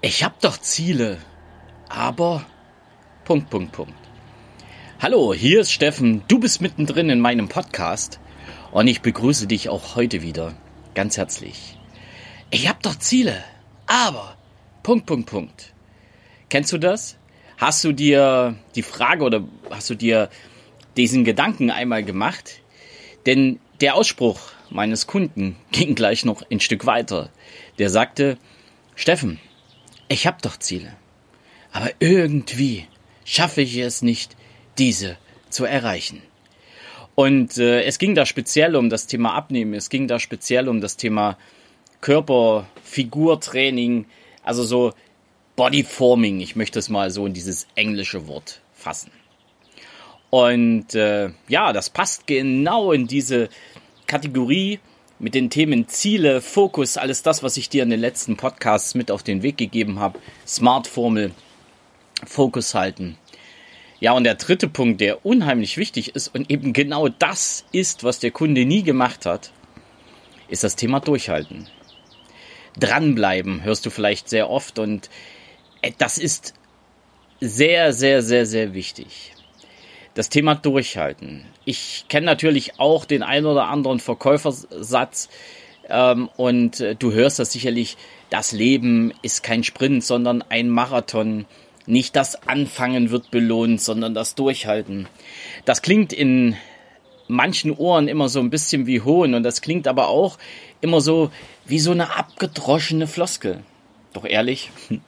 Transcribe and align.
Ich 0.00 0.22
hab 0.22 0.40
doch 0.40 0.58
Ziele, 0.58 1.18
aber 1.88 2.46
Punkt, 3.24 3.50
Punkt, 3.50 3.72
Punkt. 3.72 3.94
Hallo, 5.00 5.34
hier 5.34 5.62
ist 5.62 5.72
Steffen. 5.72 6.22
Du 6.28 6.38
bist 6.38 6.60
mittendrin 6.60 7.10
in 7.10 7.18
meinem 7.18 7.48
Podcast 7.48 8.20
und 8.70 8.86
ich 8.86 9.00
begrüße 9.02 9.48
dich 9.48 9.68
auch 9.68 9.96
heute 9.96 10.22
wieder 10.22 10.54
ganz 10.94 11.16
herzlich. 11.16 11.76
Ich 12.52 12.68
hab 12.68 12.80
doch 12.80 12.94
Ziele, 12.94 13.42
aber 13.86 14.36
Punkt, 14.84 15.04
Punkt, 15.06 15.28
Punkt. 15.30 15.74
Kennst 16.48 16.72
du 16.72 16.78
das? 16.78 17.16
Hast 17.56 17.82
du 17.82 17.90
dir 17.90 18.54
die 18.76 18.84
Frage 18.84 19.24
oder 19.24 19.42
hast 19.68 19.90
du 19.90 19.96
dir 19.96 20.30
diesen 20.96 21.24
Gedanken 21.24 21.72
einmal 21.72 22.04
gemacht? 22.04 22.60
Denn 23.26 23.58
der 23.80 23.96
Ausspruch 23.96 24.38
meines 24.70 25.08
Kunden 25.08 25.56
ging 25.72 25.96
gleich 25.96 26.24
noch 26.24 26.48
ein 26.52 26.60
Stück 26.60 26.86
weiter. 26.86 27.30
Der 27.80 27.90
sagte, 27.90 28.38
Steffen, 28.94 29.40
ich 30.08 30.26
habe 30.26 30.38
doch 30.42 30.58
Ziele. 30.58 30.96
Aber 31.72 31.90
irgendwie 32.00 32.86
schaffe 33.24 33.62
ich 33.62 33.76
es 33.76 34.02
nicht, 34.02 34.36
diese 34.78 35.16
zu 35.50 35.64
erreichen. 35.64 36.22
Und 37.14 37.58
äh, 37.58 37.82
es 37.82 37.98
ging 37.98 38.14
da 38.14 38.26
speziell 38.26 38.76
um 38.76 38.90
das 38.90 39.06
Thema 39.06 39.34
Abnehmen, 39.34 39.74
es 39.74 39.90
ging 39.90 40.06
da 40.06 40.18
speziell 40.20 40.68
um 40.68 40.80
das 40.80 40.96
Thema 40.96 41.36
Körper, 42.00 42.68
Figurtraining, 42.84 44.06
also 44.44 44.62
so 44.62 44.92
Bodyforming, 45.56 46.40
ich 46.40 46.54
möchte 46.54 46.78
es 46.78 46.88
mal 46.88 47.10
so 47.10 47.26
in 47.26 47.34
dieses 47.34 47.66
englische 47.74 48.28
Wort 48.28 48.60
fassen. 48.72 49.10
Und 50.30 50.94
äh, 50.94 51.30
ja, 51.48 51.72
das 51.72 51.90
passt 51.90 52.26
genau 52.26 52.92
in 52.92 53.08
diese 53.08 53.48
Kategorie 54.06 54.78
mit 55.18 55.34
den 55.34 55.50
Themen 55.50 55.88
Ziele, 55.88 56.40
Fokus, 56.40 56.96
alles 56.96 57.22
das, 57.22 57.42
was 57.42 57.56
ich 57.56 57.68
dir 57.68 57.82
in 57.82 57.90
den 57.90 58.00
letzten 58.00 58.36
Podcasts 58.36 58.94
mit 58.94 59.10
auf 59.10 59.22
den 59.22 59.42
Weg 59.42 59.56
gegeben 59.56 59.98
habe. 59.98 60.18
Smart-Formel, 60.46 61.32
Fokus 62.24 62.74
halten. 62.74 63.18
Ja, 64.00 64.12
und 64.12 64.24
der 64.24 64.36
dritte 64.36 64.68
Punkt, 64.68 65.00
der 65.00 65.26
unheimlich 65.26 65.76
wichtig 65.76 66.14
ist 66.14 66.28
und 66.34 66.50
eben 66.50 66.72
genau 66.72 67.08
das 67.08 67.64
ist, 67.72 68.04
was 68.04 68.20
der 68.20 68.30
Kunde 68.30 68.64
nie 68.64 68.84
gemacht 68.84 69.26
hat, 69.26 69.52
ist 70.48 70.62
das 70.62 70.76
Thema 70.76 71.00
Durchhalten. 71.00 71.68
Dranbleiben 72.78 73.64
hörst 73.64 73.84
du 73.86 73.90
vielleicht 73.90 74.28
sehr 74.28 74.48
oft 74.50 74.78
und 74.78 75.10
äh, 75.82 75.90
das 75.98 76.18
ist 76.18 76.54
sehr, 77.40 77.92
sehr, 77.92 78.22
sehr, 78.22 78.46
sehr 78.46 78.72
wichtig. 78.72 79.34
Das 80.18 80.30
Thema 80.30 80.56
Durchhalten. 80.56 81.44
Ich 81.64 82.06
kenne 82.08 82.26
natürlich 82.26 82.80
auch 82.80 83.04
den 83.04 83.22
ein 83.22 83.46
oder 83.46 83.68
anderen 83.68 84.00
Verkäufersatz 84.00 85.28
ähm, 85.88 86.28
und 86.36 86.80
äh, 86.80 86.96
du 86.96 87.12
hörst 87.12 87.38
das 87.38 87.52
sicherlich, 87.52 87.96
das 88.28 88.50
Leben 88.50 89.14
ist 89.22 89.44
kein 89.44 89.62
Sprint, 89.62 90.02
sondern 90.02 90.42
ein 90.42 90.70
Marathon. 90.70 91.44
Nicht 91.86 92.16
das 92.16 92.48
Anfangen 92.48 93.12
wird 93.12 93.30
belohnt, 93.30 93.80
sondern 93.80 94.12
das 94.12 94.34
Durchhalten. 94.34 95.06
Das 95.64 95.82
klingt 95.82 96.12
in 96.12 96.56
manchen 97.28 97.70
Ohren 97.70 98.08
immer 98.08 98.28
so 98.28 98.40
ein 98.40 98.50
bisschen 98.50 98.88
wie 98.88 99.02
Hohn 99.02 99.34
und 99.34 99.44
das 99.44 99.60
klingt 99.60 99.86
aber 99.86 100.08
auch 100.08 100.36
immer 100.80 101.00
so 101.00 101.30
wie 101.64 101.78
so 101.78 101.92
eine 101.92 102.16
abgedroschene 102.16 103.06
Floskel. 103.06 103.62
Doch 104.14 104.24
ehrlich, 104.24 104.72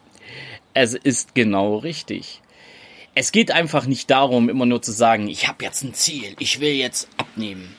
es 0.72 0.94
ist 0.94 1.34
genau 1.34 1.78
richtig 1.78 2.42
es 3.14 3.32
geht 3.32 3.50
einfach 3.50 3.86
nicht 3.86 4.10
darum, 4.10 4.48
immer 4.48 4.66
nur 4.66 4.82
zu 4.82 4.92
sagen, 4.92 5.28
ich 5.28 5.48
habe 5.48 5.64
jetzt 5.64 5.82
ein 5.82 5.94
Ziel, 5.94 6.36
ich 6.38 6.60
will 6.60 6.72
jetzt 6.72 7.08
abnehmen. 7.16 7.74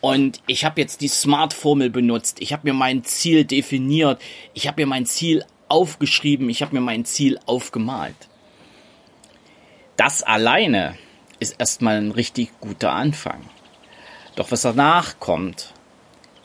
Und 0.00 0.40
ich 0.46 0.64
habe 0.64 0.80
jetzt 0.80 1.00
die 1.00 1.08
Smart-Formel 1.08 1.90
benutzt, 1.90 2.40
ich 2.40 2.52
habe 2.52 2.68
mir 2.68 2.74
mein 2.74 3.02
Ziel 3.02 3.44
definiert, 3.44 4.20
ich 4.54 4.68
habe 4.68 4.82
mir 4.82 4.86
mein 4.86 5.06
Ziel 5.06 5.44
aufgeschrieben, 5.68 6.48
ich 6.48 6.62
habe 6.62 6.74
mir 6.74 6.80
mein 6.80 7.04
Ziel 7.04 7.38
aufgemalt. 7.46 8.28
Das 9.96 10.22
alleine 10.22 10.96
ist 11.40 11.58
erstmal 11.58 11.96
ein 11.96 12.12
richtig 12.12 12.50
guter 12.60 12.92
Anfang. 12.92 13.40
Doch 14.36 14.52
was 14.52 14.62
danach 14.62 15.18
kommt, 15.18 15.74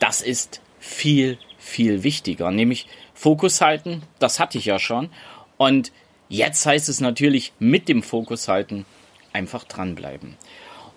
das 0.00 0.20
ist 0.20 0.60
viel, 0.80 1.38
viel 1.58 2.02
wichtiger. 2.02 2.50
Nämlich 2.50 2.88
Fokus 3.14 3.60
halten, 3.60 4.02
das 4.18 4.40
hatte 4.40 4.58
ich 4.58 4.64
ja 4.64 4.80
schon. 4.80 5.10
Und 5.56 5.92
Jetzt 6.28 6.64
heißt 6.66 6.88
es 6.88 7.00
natürlich 7.00 7.52
mit 7.58 7.88
dem 7.88 8.02
Fokus 8.02 8.48
halten, 8.48 8.86
einfach 9.32 9.64
dranbleiben. 9.64 10.36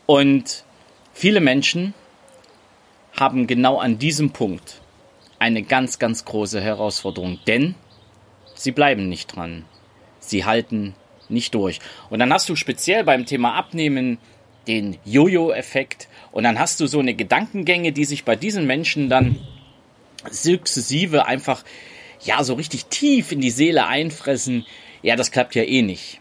Und 0.05 0.63
viele 1.13 1.41
Menschen 1.41 1.93
haben 3.19 3.47
genau 3.47 3.77
an 3.77 3.97
diesem 3.97 4.31
Punkt 4.31 4.81
eine 5.39 5.63
ganz, 5.63 5.99
ganz 5.99 6.25
große 6.25 6.61
Herausforderung, 6.61 7.39
denn 7.45 7.75
sie 8.55 8.71
bleiben 8.71 9.09
nicht 9.09 9.35
dran. 9.35 9.65
Sie 10.19 10.45
halten 10.45 10.95
nicht 11.29 11.53
durch. 11.55 11.79
Und 12.09 12.19
dann 12.19 12.33
hast 12.33 12.47
du 12.49 12.55
speziell 12.55 13.03
beim 13.03 13.25
Thema 13.25 13.55
Abnehmen 13.55 14.17
den 14.67 14.97
Jojo-Effekt 15.05 16.07
und 16.31 16.44
dann 16.44 16.59
hast 16.59 16.79
du 16.79 16.88
so 16.88 16.99
eine 16.99 17.13
Gedankengänge, 17.13 17.91
die 17.91 18.05
sich 18.05 18.23
bei 18.23 18.35
diesen 18.35 18.65
Menschen 18.65 19.09
dann 19.09 19.39
sukzessive 20.29 21.25
einfach 21.25 21.63
ja 22.23 22.44
so 22.44 22.55
richtig 22.55 22.85
tief 22.85 23.31
in 23.31 23.41
die 23.41 23.49
Seele 23.49 23.88
einfressen, 23.88 24.65
ja, 25.02 25.16
das 25.16 25.31
klappt 25.31 25.56
ja 25.56 25.63
eh 25.63 25.81
nicht. 25.81 26.19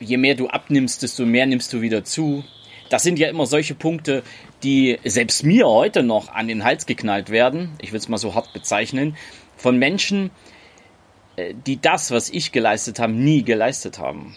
Je 0.00 0.16
mehr 0.16 0.34
du 0.34 0.48
abnimmst, 0.48 1.02
desto 1.02 1.24
mehr 1.24 1.46
nimmst 1.46 1.72
du 1.72 1.80
wieder 1.80 2.04
zu. 2.04 2.44
Das 2.88 3.02
sind 3.02 3.18
ja 3.18 3.28
immer 3.28 3.46
solche 3.46 3.74
Punkte, 3.74 4.22
die 4.62 4.98
selbst 5.04 5.44
mir 5.44 5.66
heute 5.66 6.02
noch 6.02 6.28
an 6.28 6.48
den 6.48 6.64
Hals 6.64 6.86
geknallt 6.86 7.30
werden, 7.30 7.70
ich 7.80 7.92
will 7.92 7.98
es 7.98 8.08
mal 8.08 8.18
so 8.18 8.34
hart 8.34 8.52
bezeichnen, 8.52 9.16
von 9.56 9.78
Menschen, 9.78 10.30
äh, 11.36 11.54
die 11.66 11.80
das, 11.80 12.10
was 12.10 12.30
ich 12.30 12.52
geleistet 12.52 12.98
habe, 12.98 13.12
nie 13.12 13.42
geleistet 13.42 13.98
haben. 13.98 14.36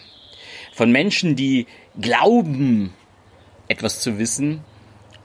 Von 0.72 0.90
Menschen, 0.92 1.36
die 1.36 1.66
glauben, 2.00 2.92
etwas 3.68 4.00
zu 4.00 4.18
wissen 4.18 4.62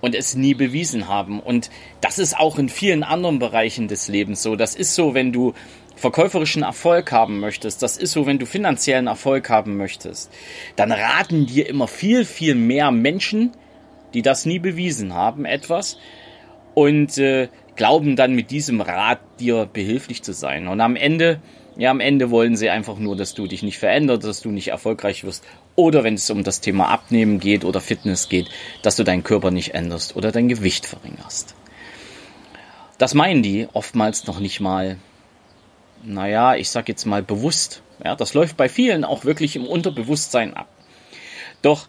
und 0.02 0.16
es 0.16 0.36
nie 0.36 0.54
bewiesen 0.54 1.08
haben. 1.08 1.40
Und 1.40 1.70
das 2.02 2.20
ist 2.20 2.38
auch 2.38 2.58
in 2.58 2.70
vielen 2.70 3.04
anderen 3.04 3.40
Bereichen 3.40 3.88
des 3.88 4.08
Lebens 4.08 4.42
so. 4.42 4.56
Das 4.56 4.76
ist 4.76 4.96
so, 4.96 5.14
wenn 5.14 5.32
du 5.32 5.54
verkäuferischen 6.02 6.64
Erfolg 6.64 7.12
haben 7.12 7.40
möchtest, 7.40 7.84
das 7.84 7.96
ist 7.96 8.12
so, 8.12 8.26
wenn 8.26 8.40
du 8.40 8.46
finanziellen 8.46 9.08
Erfolg 9.08 9.50
haben 9.50 9.78
möchtest, 9.78 10.32
dann 10.76 10.92
raten 10.92 11.46
dir 11.46 11.70
immer 11.70 11.88
viel, 11.88 12.26
viel 12.26 12.56
mehr 12.56 12.92
Menschen, 12.92 13.52
die 14.14 14.24
das 14.24 14.46
nie 14.46 14.60
bewiesen 14.60 15.14
haben, 15.14 15.46
etwas 15.46 15.98
und 16.74 17.18
äh, 17.20 17.50
glauben 17.76 18.16
dann 18.16 18.34
mit 18.34 18.52
diesem 18.52 18.82
Rat 18.82 19.20
dir 19.40 19.70
behilflich 19.72 20.24
zu 20.24 20.34
sein. 20.34 20.68
Und 20.68 20.82
am 20.82 20.96
Ende, 20.96 21.40
ja, 21.78 21.92
am 21.92 22.00
Ende 22.00 22.32
wollen 22.32 22.56
sie 22.56 22.70
einfach 22.70 22.98
nur, 22.98 23.16
dass 23.16 23.36
du 23.36 23.46
dich 23.46 23.62
nicht 23.62 23.78
veränderst, 23.78 24.24
dass 24.24 24.42
du 24.42 24.50
nicht 24.50 24.70
erfolgreich 24.70 25.24
wirst. 25.24 25.46
Oder 25.76 26.04
wenn 26.04 26.16
es 26.16 26.30
um 26.32 26.44
das 26.44 26.62
Thema 26.62 26.90
Abnehmen 26.90 27.40
geht 27.40 27.64
oder 27.64 27.80
Fitness 27.80 28.28
geht, 28.28 28.48
dass 28.82 28.96
du 28.96 29.04
deinen 29.04 29.24
Körper 29.24 29.52
nicht 29.52 29.76
änderst 29.76 30.16
oder 30.16 30.32
dein 30.32 30.50
Gewicht 30.50 30.88
verringerst. 30.88 31.56
Das 32.98 33.14
meinen 33.14 33.44
die 33.44 33.68
oftmals 33.74 34.26
noch 34.26 34.40
nicht 34.40 34.60
mal 34.60 34.98
naja, 36.04 36.56
ich 36.56 36.70
sag 36.70 36.88
jetzt 36.88 37.06
mal 37.06 37.24
bewusst. 37.24 37.82
Ja, 38.04 38.16
das 38.16 38.34
läuft 38.34 38.58
bei 38.58 38.70
vielen 38.70 39.04
auch 39.04 39.26
wirklich 39.26 39.56
im 39.56 39.66
Unterbewusstsein 39.66 40.56
ab. 40.56 40.68
Doch 41.62 41.88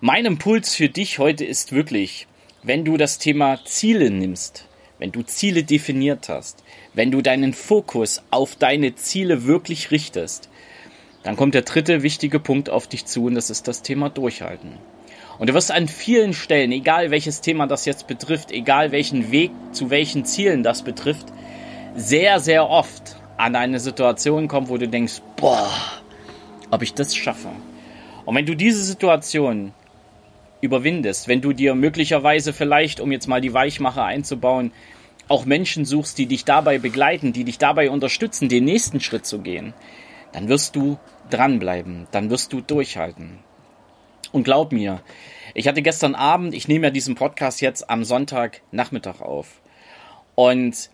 mein 0.00 0.26
Impuls 0.26 0.74
für 0.74 0.88
dich 0.88 1.18
heute 1.18 1.44
ist 1.44 1.72
wirklich, 1.72 2.26
wenn 2.62 2.84
du 2.84 2.96
das 2.96 3.18
Thema 3.18 3.58
Ziele 3.64 4.10
nimmst, 4.10 4.66
wenn 4.98 5.12
du 5.12 5.22
Ziele 5.22 5.64
definiert 5.64 6.28
hast, 6.28 6.62
wenn 6.94 7.10
du 7.10 7.22
deinen 7.22 7.54
Fokus 7.54 8.22
auf 8.30 8.56
deine 8.56 8.94
Ziele 8.94 9.44
wirklich 9.44 9.90
richtest, 9.90 10.48
dann 11.22 11.36
kommt 11.36 11.54
der 11.54 11.62
dritte 11.62 12.02
wichtige 12.02 12.40
Punkt 12.40 12.70
auf 12.70 12.86
dich 12.86 13.06
zu 13.06 13.24
und 13.24 13.34
das 13.34 13.50
ist 13.50 13.68
das 13.68 13.82
Thema 13.82 14.10
Durchhalten. 14.10 14.78
Und 15.38 15.48
du 15.48 15.54
wirst 15.54 15.70
an 15.70 15.88
vielen 15.88 16.32
Stellen, 16.32 16.72
egal 16.72 17.10
welches 17.10 17.40
Thema 17.40 17.66
das 17.66 17.84
jetzt 17.84 18.06
betrifft, 18.06 18.50
egal 18.50 18.92
welchen 18.92 19.30
Weg 19.30 19.52
zu 19.72 19.90
welchen 19.90 20.24
Zielen 20.24 20.62
das 20.62 20.82
betrifft, 20.82 21.26
sehr, 21.94 22.40
sehr 22.40 22.68
oft 22.68 23.17
an 23.38 23.56
eine 23.56 23.80
Situation 23.80 24.48
kommt, 24.48 24.68
wo 24.68 24.76
du 24.76 24.88
denkst, 24.88 25.22
boah, 25.36 25.70
ob 26.70 26.82
ich 26.82 26.92
das 26.92 27.16
schaffe. 27.16 27.48
Und 28.26 28.34
wenn 28.34 28.46
du 28.46 28.54
diese 28.54 28.82
Situation 28.82 29.72
überwindest, 30.60 31.28
wenn 31.28 31.40
du 31.40 31.52
dir 31.52 31.74
möglicherweise 31.74 32.52
vielleicht, 32.52 33.00
um 33.00 33.12
jetzt 33.12 33.28
mal 33.28 33.40
die 33.40 33.54
Weichmacher 33.54 34.04
einzubauen, 34.04 34.72
auch 35.28 35.44
Menschen 35.44 35.84
suchst, 35.84 36.18
die 36.18 36.26
dich 36.26 36.44
dabei 36.44 36.78
begleiten, 36.78 37.32
die 37.32 37.44
dich 37.44 37.58
dabei 37.58 37.90
unterstützen, 37.90 38.48
den 38.48 38.64
nächsten 38.64 39.00
Schritt 39.00 39.24
zu 39.24 39.40
gehen, 39.40 39.72
dann 40.32 40.48
wirst 40.48 40.74
du 40.74 40.98
dranbleiben, 41.30 42.06
dann 42.10 42.30
wirst 42.30 42.52
du 42.52 42.60
durchhalten. 42.60 43.38
Und 44.32 44.44
glaub 44.44 44.72
mir, 44.72 45.00
ich 45.54 45.68
hatte 45.68 45.82
gestern 45.82 46.14
Abend, 46.14 46.54
ich 46.54 46.68
nehme 46.68 46.88
ja 46.88 46.90
diesen 46.90 47.14
Podcast 47.14 47.60
jetzt 47.60 47.88
am 47.88 48.04
Sonntagnachmittag 48.04 49.20
auf. 49.20 49.60
Und 50.34 50.90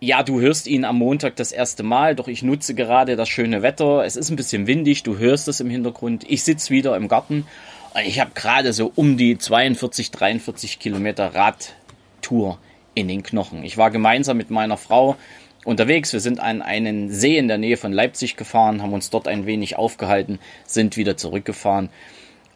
ja, 0.00 0.22
du 0.22 0.40
hörst 0.40 0.66
ihn 0.66 0.84
am 0.84 0.98
Montag 0.98 1.36
das 1.36 1.52
erste 1.52 1.82
Mal, 1.82 2.14
doch 2.14 2.28
ich 2.28 2.42
nutze 2.42 2.74
gerade 2.74 3.16
das 3.16 3.28
schöne 3.28 3.62
Wetter. 3.62 4.04
Es 4.04 4.16
ist 4.16 4.30
ein 4.30 4.36
bisschen 4.36 4.66
windig, 4.66 5.02
du 5.02 5.18
hörst 5.18 5.48
es 5.48 5.60
im 5.60 5.70
Hintergrund. 5.70 6.24
Ich 6.28 6.44
sitze 6.44 6.70
wieder 6.70 6.96
im 6.96 7.08
Garten 7.08 7.46
und 7.94 8.02
ich 8.06 8.20
habe 8.20 8.32
gerade 8.34 8.72
so 8.72 8.92
um 8.94 9.16
die 9.16 9.38
42, 9.38 10.10
43 10.10 10.78
Kilometer 10.78 11.34
Radtour 11.34 12.58
in 12.94 13.08
den 13.08 13.22
Knochen. 13.22 13.64
Ich 13.64 13.78
war 13.78 13.90
gemeinsam 13.90 14.36
mit 14.36 14.50
meiner 14.50 14.76
Frau 14.76 15.16
unterwegs. 15.64 16.12
Wir 16.12 16.20
sind 16.20 16.40
an 16.40 16.60
einen 16.60 17.10
See 17.10 17.38
in 17.38 17.48
der 17.48 17.58
Nähe 17.58 17.78
von 17.78 17.92
Leipzig 17.92 18.36
gefahren, 18.36 18.82
haben 18.82 18.92
uns 18.92 19.08
dort 19.08 19.26
ein 19.26 19.46
wenig 19.46 19.76
aufgehalten, 19.76 20.38
sind 20.66 20.98
wieder 20.98 21.16
zurückgefahren 21.16 21.88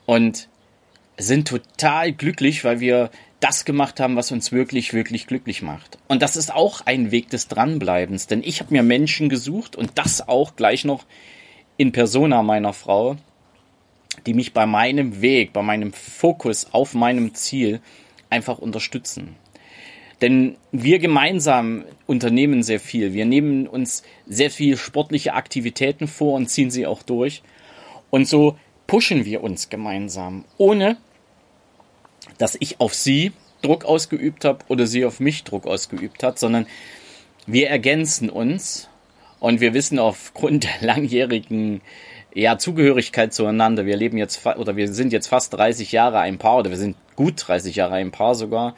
und 0.05 0.50
sind 1.21 1.49
total 1.49 2.13
glücklich, 2.13 2.65
weil 2.65 2.81
wir 2.81 3.11
das 3.41 3.65
gemacht 3.65 4.01
haben, 4.01 4.17
was 4.17 4.33
uns 4.33 4.53
wirklich, 4.53 4.93
wirklich 4.93 5.27
glücklich 5.27 5.63
macht. 5.63 5.99
Und 6.09 6.23
das 6.23 6.37
ist 6.37 6.55
auch 6.55 6.83
ein 6.83 7.11
Weg 7.11 7.31
des 7.31 7.49
Dranbleibens, 7.49 8.27
denn 8.27 8.43
ich 8.45 8.61
habe 8.61 8.73
mir 8.73 8.83
Menschen 8.83 9.29
gesucht 9.29 9.77
und 9.77 9.93
das 9.95 10.29
auch 10.29 10.57
gleich 10.57 10.85
noch 10.85 11.07
in 11.77 11.93
Persona 11.93 12.43
meiner 12.43 12.75
Frau, 12.75 13.17
die 14.27 14.35
mich 14.35 14.53
bei 14.53 14.67
meinem 14.67 15.23
Weg, 15.23 15.53
bei 15.53 15.63
meinem 15.63 15.93
Fokus 15.93 16.69
auf 16.73 16.95
meinem 16.95 17.35
Ziel 17.35 17.81
einfach 18.29 18.59
unterstützen. 18.59 19.37
Denn 20.21 20.57
wir 20.71 20.99
gemeinsam 20.99 21.85
unternehmen 22.07 22.63
sehr 22.63 22.81
viel. 22.81 23.15
Wir 23.15 23.25
nehmen 23.25 23.67
uns 23.67 24.03
sehr 24.27 24.51
viel 24.51 24.77
sportliche 24.77 25.33
Aktivitäten 25.33 26.07
vor 26.07 26.35
und 26.35 26.49
ziehen 26.49 26.71
sie 26.71 26.87
auch 26.87 27.03
durch. 27.03 27.43
Und 28.11 28.29
so 28.29 28.59
pushen 28.87 29.25
wir 29.25 29.43
uns 29.43 29.71
gemeinsam, 29.71 30.45
ohne 30.59 30.99
dass 32.41 32.57
ich 32.59 32.81
auf 32.81 32.95
sie 32.95 33.33
Druck 33.63 33.85
ausgeübt 33.85 34.45
habe 34.47 34.65
oder 34.69 34.87
sie 34.87 35.05
auf 35.05 35.21
mich 35.21 35.45
Druck 35.45 35.67
ausgeübt 35.67 36.23
hat, 36.23 36.39
sondern 36.39 36.67
wir 37.47 37.69
ergänzen 37.69 38.31
uns 38.31 38.89
und 39.41 39.61
wir 39.61 39.75
wissen 39.75 39.99
aufgrund 39.99 40.65
der 40.81 40.87
langjährigen 40.89 41.83
ja, 42.35 42.59
Zugehörigkeit 42.59 43.35
zueinander. 43.35 43.85
Wir 43.85 43.97
leben 43.97 44.17
jetzt 44.17 44.45
oder 44.47 44.77
wir 44.77 44.93
sind 44.93 45.13
jetzt 45.13 45.27
fast 45.27 45.53
30 45.55 45.93
Jahre 45.93 46.21
ein 46.21 46.39
Paar 46.39 46.59
oder 46.59 46.71
wir 46.71 46.79
sind 46.79 46.97
gut 47.15 47.35
30 47.37 47.77
Jahre 47.77 47.95
ein 47.95 48.11
Paar 48.11 48.35
sogar. 48.35 48.75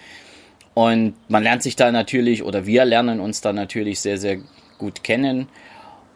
Und 0.74 1.14
man 1.28 1.42
lernt 1.42 1.62
sich 1.62 1.76
da 1.76 1.92
natürlich 1.92 2.42
oder 2.42 2.66
wir 2.66 2.84
lernen 2.84 3.20
uns 3.20 3.42
da 3.42 3.52
natürlich 3.52 4.00
sehr, 4.00 4.18
sehr 4.18 4.38
gut 4.78 5.04
kennen. 5.04 5.48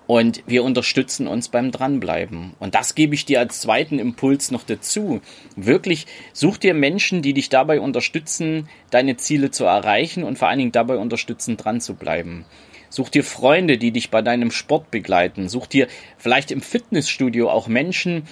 Und 0.06 0.44
wir 0.46 0.62
unterstützen 0.62 1.26
uns 1.26 1.48
beim 1.48 1.72
Dranbleiben. 1.72 2.54
Und 2.60 2.76
das 2.76 2.94
gebe 2.94 3.14
ich 3.14 3.24
dir 3.24 3.40
als 3.40 3.60
zweiten 3.60 3.98
Impuls 3.98 4.52
noch 4.52 4.62
dazu. 4.62 5.20
Wirklich, 5.56 6.06
such 6.32 6.58
dir 6.58 6.74
Menschen, 6.74 7.22
die 7.22 7.34
dich 7.34 7.48
dabei 7.48 7.80
unterstützen, 7.80 8.68
deine 8.90 9.16
Ziele 9.16 9.50
zu 9.50 9.64
erreichen 9.64 10.22
und 10.22 10.38
vor 10.38 10.48
allen 10.48 10.58
Dingen 10.58 10.72
dabei 10.72 10.96
unterstützen, 10.96 11.56
dran 11.56 11.80
zu 11.80 11.94
bleiben. 11.94 12.44
Such 12.88 13.08
dir 13.08 13.24
Freunde, 13.24 13.78
die 13.78 13.90
dich 13.90 14.10
bei 14.10 14.22
deinem 14.22 14.52
Sport 14.52 14.92
begleiten. 14.92 15.48
Such 15.48 15.66
dir 15.66 15.88
vielleicht 16.18 16.52
im 16.52 16.60
Fitnessstudio 16.60 17.50
auch 17.50 17.66
Menschen, 17.66 18.22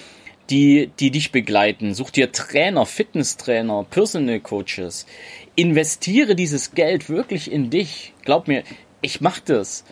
die, 0.49 0.91
die 0.99 1.11
dich 1.11 1.31
begleiten. 1.31 1.93
Such 1.93 2.11
dir 2.11 2.31
Trainer, 2.31 2.85
Fitnesstrainer, 2.85 3.85
Personal 3.89 4.39
Coaches. 4.39 5.05
Investiere 5.55 6.35
dieses 6.35 6.73
Geld 6.73 7.09
wirklich 7.09 7.51
in 7.51 7.69
dich. 7.69 8.13
Glaub 8.23 8.47
mir, 8.47 8.63
ich 9.01 9.21
mach 9.21 9.39
das. 9.39 9.83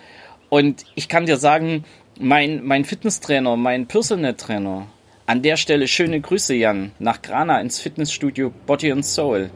Und 0.53 0.85
ich 0.93 1.09
kann 1.09 1.25
dir 1.25 1.37
sagen, 1.37 1.83
mein, 2.19 2.63
mein 2.63 2.85
Fitnesstrainer, 2.85 3.57
mein 3.57 3.87
Personal 3.87 4.35
Trainer, 4.35 4.85
an 5.25 5.41
der 5.41 5.57
Stelle 5.57 5.87
schöne 5.87 6.21
Grüße, 6.21 6.53
Jan, 6.53 6.91
nach 6.99 7.23
Grana 7.23 7.59
ins 7.59 7.79
Fitnessstudio 7.79 8.53
Body 8.67 8.91
and 8.91 9.03
Soul. 9.03 9.49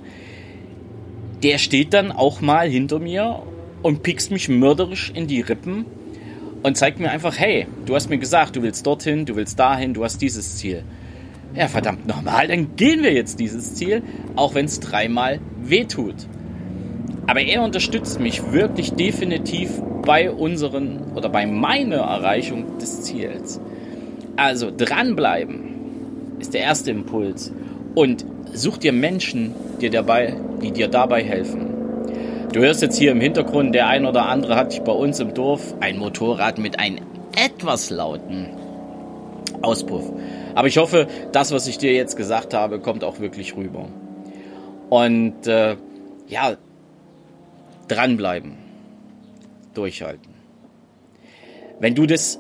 Der 1.44 1.60
steht 1.60 1.94
dann 1.94 2.12
auch 2.12 2.42
mal 2.42 2.68
hinter 2.68 2.98
mir 2.98 3.44
und 3.84 4.02
piekst 4.02 4.32
mich 4.32 4.50
mörderisch 4.50 5.12
in 5.14 5.28
die 5.28 5.42
Rippen 5.42 5.86
und 6.64 6.78
zeigt 6.78 7.00
mir 7.00 7.12
einfach, 7.12 7.38
hey, 7.38 7.68
du 7.86 7.94
hast 7.94 8.10
mir 8.10 8.18
gesagt, 8.18 8.56
du 8.56 8.64
willst 8.64 8.88
dorthin, 8.88 9.28
du 9.28 9.36
willst 9.36 9.60
dahin, 9.60 9.94
du 9.94 10.04
hast 10.04 10.20
dieses 10.20 10.58
Ziel. 10.58 10.84
Ja, 11.54 11.68
verdammt 11.68 12.08
nochmal, 12.08 12.48
dann 12.48 12.76
gehen 12.76 13.04
wir 13.04 13.14
jetzt 13.14 13.40
dieses 13.40 13.76
Ziel, 13.76 14.02
auch 14.36 14.56
wenn 14.56 14.66
es 14.66 14.80
dreimal 14.80 15.42
wehtut. 15.62 16.16
Aber 17.28 17.42
er 17.42 17.62
unterstützt 17.62 18.20
mich 18.20 18.52
wirklich 18.52 18.94
definitiv 18.94 19.82
bei 20.04 20.32
unseren 20.32 21.12
oder 21.14 21.30
bei 21.30 21.46
meiner 21.46 21.98
Erreichung 21.98 22.78
des 22.80 23.04
Ziels. 23.04 23.60
Also 24.38 24.72
dranbleiben 24.76 26.38
ist 26.40 26.54
der 26.54 26.62
erste 26.62 26.92
Impuls 26.92 27.52
und 27.96 28.26
such 28.54 28.78
dir 28.78 28.94
Menschen, 28.94 29.54
die, 29.82 29.90
dabei, 29.90 30.36
die 30.62 30.72
dir 30.72 30.88
dabei 30.88 31.24
helfen. 31.24 31.68
Du 32.54 32.62
hörst 32.62 32.82
jetzt 32.82 32.98
hier 32.98 33.12
im 33.12 33.20
Hintergrund, 33.20 33.76
der 33.76 33.88
ein 33.88 34.06
oder 34.06 34.28
andere 34.28 34.56
hat 34.56 34.86
bei 34.86 34.92
uns 34.94 35.20
im 35.20 35.34
Dorf 35.34 35.76
ein 35.82 35.98
Motorrad 35.98 36.58
mit 36.58 36.80
einem 36.80 37.00
etwas 37.36 37.90
lauten 37.90 38.48
Auspuff. 39.62 40.10
Aber 40.56 40.68
ich 40.68 40.78
hoffe, 40.78 41.08
das, 41.34 41.52
was 41.52 41.68
ich 41.68 41.78
dir 41.78 41.94
jetzt 41.94 42.16
gesagt 42.16 42.54
habe, 42.54 42.80
kommt 42.80 43.04
auch 43.04 43.20
wirklich 43.20 43.56
rüber. 43.58 43.86
Und 44.90 45.46
äh, 45.46 45.76
ja, 46.28 46.58
dranbleiben 47.88 48.58
durchhalten. 49.74 50.34
Wenn 51.80 51.96
du 51.96 52.06
das 52.06 52.40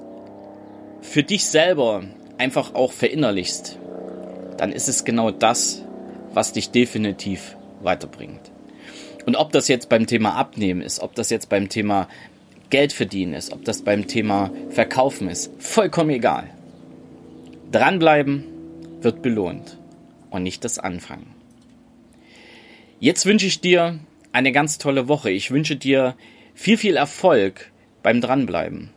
für 1.01 1.23
dich 1.23 1.45
selber 1.45 2.03
einfach 2.37 2.73
auch 2.73 2.91
verinnerlichst, 2.91 3.77
dann 4.57 4.71
ist 4.71 4.87
es 4.87 5.05
genau 5.05 5.31
das, 5.31 5.83
was 6.33 6.53
dich 6.53 6.71
definitiv 6.71 7.55
weiterbringt. 7.81 8.51
Und 9.25 9.35
ob 9.35 9.51
das 9.51 9.67
jetzt 9.67 9.89
beim 9.89 10.07
Thema 10.07 10.35
Abnehmen 10.35 10.81
ist, 10.81 11.01
ob 11.01 11.13
das 11.15 11.29
jetzt 11.29 11.49
beim 11.49 11.69
Thema 11.69 12.07
Geld 12.69 12.93
verdienen 12.93 13.33
ist, 13.33 13.53
ob 13.53 13.63
das 13.65 13.81
beim 13.81 14.07
Thema 14.07 14.51
Verkaufen 14.69 15.29
ist, 15.29 15.51
vollkommen 15.59 16.09
egal. 16.09 16.49
Dranbleiben 17.71 18.45
wird 19.01 19.21
belohnt 19.21 19.77
und 20.29 20.43
nicht 20.43 20.63
das 20.63 20.79
Anfangen. 20.79 21.27
Jetzt 22.99 23.25
wünsche 23.25 23.45
ich 23.45 23.61
dir 23.61 23.99
eine 24.37 24.51
ganz 24.51 24.77
tolle 24.77 25.07
Woche. 25.07 25.31
Ich 25.31 25.49
wünsche 25.49 25.75
dir 25.75 26.15
viel, 26.53 26.77
viel 26.77 26.95
Erfolg 26.95 27.71
beim 28.03 28.21
Dranbleiben. 28.21 28.91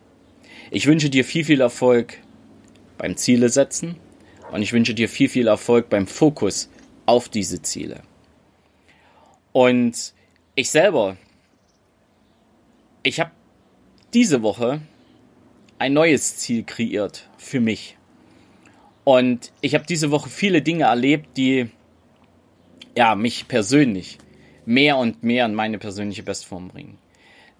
Ich 0.71 0.87
wünsche 0.87 1.09
dir 1.09 1.25
viel, 1.25 1.45
viel 1.45 1.63
Erfolg 1.63 2.19
beim 2.99 3.17
Ziele 3.17 3.49
setzen 3.49 3.97
und 4.53 4.61
ich 4.61 4.75
wünsche 4.75 4.93
dir 4.93 5.09
viel, 5.09 5.31
viel 5.31 5.49
Erfolg 5.49 5.89
beim 5.89 6.07
Fokus 6.07 6.69
auf 7.07 7.31
diese 7.31 7.63
Ziele. 7.63 8.03
Und 9.53 10.13
ich 10.57 10.71
selber, 10.71 11.17
ich 13.03 13.19
habe 13.19 13.31
diese 14.13 14.43
Woche 14.43 14.83
ein 15.79 15.95
neues 15.95 16.37
Ziel 16.37 16.65
kreiert 16.65 17.31
für 17.39 17.61
mich. 17.61 17.97
Und 19.05 19.53
ich 19.63 19.75
habe 19.75 19.87
diese 19.87 20.11
Woche 20.11 20.29
viele 20.29 20.61
Dinge 20.61 20.85
erlebt, 20.85 21.39
die 21.39 21.71
ja 22.95 23.15
mich 23.15 23.49
persönlich 23.49 24.19
mehr 24.67 24.97
und 24.97 25.23
mehr 25.23 25.47
in 25.47 25.55
meine 25.55 25.79
persönliche 25.79 26.23
Bestform 26.23 26.69
bringen. 26.69 26.99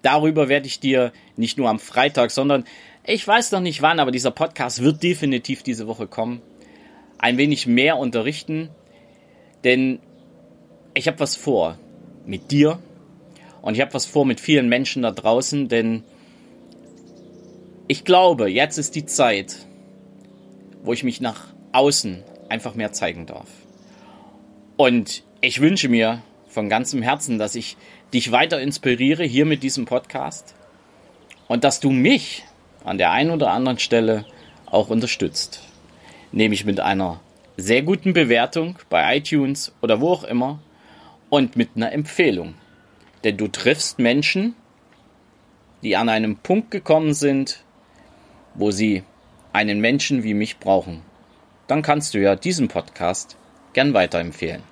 Darüber 0.01 0.49
werde 0.49 0.67
ich 0.67 0.79
dir 0.79 1.11
nicht 1.35 1.57
nur 1.57 1.69
am 1.69 1.79
Freitag, 1.79 2.31
sondern 2.31 2.65
ich 3.05 3.27
weiß 3.27 3.51
noch 3.51 3.59
nicht 3.59 3.81
wann, 3.81 3.99
aber 3.99 4.11
dieser 4.11 4.31
Podcast 4.31 4.81
wird 4.81 5.03
definitiv 5.03 5.63
diese 5.63 5.87
Woche 5.87 6.07
kommen. 6.07 6.41
Ein 7.17 7.37
wenig 7.37 7.67
mehr 7.67 7.97
unterrichten, 7.97 8.69
denn 9.63 9.99
ich 10.93 11.07
habe 11.07 11.19
was 11.19 11.35
vor 11.35 11.77
mit 12.25 12.51
dir 12.51 12.79
und 13.61 13.75
ich 13.75 13.81
habe 13.81 13.93
was 13.93 14.05
vor 14.05 14.25
mit 14.25 14.39
vielen 14.39 14.69
Menschen 14.69 15.03
da 15.03 15.11
draußen, 15.11 15.67
denn 15.67 16.03
ich 17.87 18.05
glaube, 18.05 18.49
jetzt 18.49 18.77
ist 18.77 18.95
die 18.95 19.05
Zeit, 19.05 19.67
wo 20.83 20.93
ich 20.93 21.03
mich 21.03 21.21
nach 21.21 21.47
außen 21.73 22.23
einfach 22.49 22.73
mehr 22.73 22.91
zeigen 22.91 23.25
darf. 23.25 23.49
Und 24.77 25.23
ich 25.41 25.61
wünsche 25.61 25.89
mir 25.89 26.21
von 26.51 26.69
ganzem 26.69 27.01
Herzen, 27.01 27.39
dass 27.39 27.55
ich 27.55 27.77
dich 28.13 28.31
weiter 28.31 28.61
inspiriere 28.61 29.23
hier 29.23 29.45
mit 29.45 29.63
diesem 29.63 29.85
Podcast 29.85 30.53
und 31.47 31.63
dass 31.63 31.79
du 31.79 31.91
mich 31.91 32.43
an 32.83 32.97
der 32.97 33.11
einen 33.11 33.31
oder 33.31 33.51
anderen 33.51 33.79
Stelle 33.79 34.25
auch 34.65 34.89
unterstützt. 34.89 35.61
Nämlich 36.31 36.65
mit 36.65 36.79
einer 36.79 37.19
sehr 37.57 37.81
guten 37.81 38.13
Bewertung 38.13 38.77
bei 38.89 39.17
iTunes 39.17 39.73
oder 39.81 40.01
wo 40.01 40.11
auch 40.11 40.23
immer 40.23 40.59
und 41.29 41.55
mit 41.55 41.69
einer 41.75 41.91
Empfehlung. 41.91 42.55
Denn 43.23 43.37
du 43.37 43.47
triffst 43.47 43.99
Menschen, 43.99 44.55
die 45.83 45.95
an 45.95 46.09
einem 46.09 46.37
Punkt 46.37 46.71
gekommen 46.71 47.13
sind, 47.13 47.63
wo 48.55 48.71
sie 48.71 49.03
einen 49.53 49.79
Menschen 49.79 50.23
wie 50.23 50.33
mich 50.33 50.57
brauchen. 50.57 51.01
Dann 51.67 51.81
kannst 51.81 52.13
du 52.13 52.19
ja 52.19 52.35
diesen 52.35 52.67
Podcast 52.67 53.37
gern 53.73 53.93
weiterempfehlen. 53.93 54.70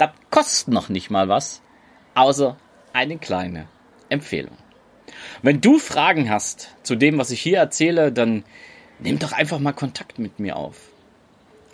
Das 0.00 0.12
kostet 0.30 0.68
noch 0.68 0.88
nicht 0.88 1.10
mal 1.10 1.28
was 1.28 1.60
außer 2.14 2.56
eine 2.94 3.18
kleine 3.18 3.68
Empfehlung. 4.08 4.56
Wenn 5.42 5.60
du 5.60 5.78
Fragen 5.78 6.30
hast 6.30 6.74
zu 6.82 6.96
dem, 6.96 7.18
was 7.18 7.30
ich 7.30 7.42
hier 7.42 7.58
erzähle, 7.58 8.10
dann 8.10 8.42
nimm 8.98 9.18
doch 9.18 9.32
einfach 9.32 9.58
mal 9.58 9.74
Kontakt 9.74 10.18
mit 10.18 10.40
mir 10.40 10.56
auf. 10.56 10.88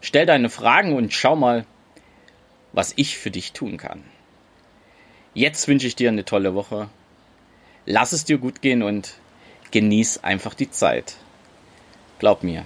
Stell 0.01 0.27
deine 0.27 0.51
Fragen 0.51 0.97
und 0.97 1.13
schau 1.13 1.37
mal, 1.37 1.67
was 2.73 2.95
ich 2.97 3.17
für 3.17 3.31
dich 3.31 3.53
tun 3.53 3.77
kann. 3.77 4.03
Jetzt 5.33 5.69
wünsche 5.69 5.87
ich 5.87 5.95
dir 5.95 6.09
eine 6.09 6.25
tolle 6.25 6.53
Woche. 6.57 6.89
Lass 7.85 8.11
es 8.11 8.25
dir 8.25 8.39
gut 8.39 8.61
gehen 8.61 8.83
und 8.83 9.15
genieß 9.71 10.25
einfach 10.25 10.55
die 10.55 10.73
Zeit. 10.73 11.15
Glaub 12.19 12.43
mir, 12.43 12.65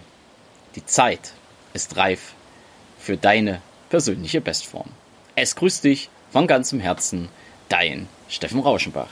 die 0.75 0.87
Zeit 0.87 1.35
ist 1.75 1.99
reif 1.99 2.33
für 2.99 3.19
deine 3.19 3.61
persönliche 3.91 4.41
Bestform. 4.41 4.91
Es 5.43 5.57
grüßt 5.57 5.85
dich 5.85 6.11
von 6.31 6.47
ganzem 6.47 6.81
Herzen, 6.81 7.31
dein 7.71 8.09
Steffen 8.29 8.61
Rauschenbach. 8.61 9.09